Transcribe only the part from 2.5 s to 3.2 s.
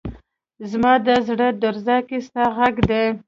غږ دی